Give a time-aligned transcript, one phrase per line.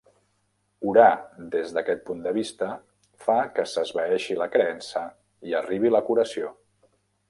[0.91, 1.09] Orar
[1.57, 2.71] des d'aquest punt de vista
[3.29, 5.09] fa que s'esvaeixi la creença
[5.53, 6.57] i arribi la curació.